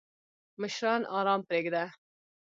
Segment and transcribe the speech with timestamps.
[0.61, 1.85] مشران آرام پریږده!